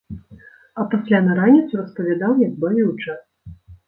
[0.83, 3.21] А пасля на раніцу распавядаў, як бавіў час.